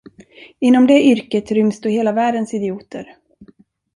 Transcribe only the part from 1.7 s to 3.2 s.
då hela världens idioter.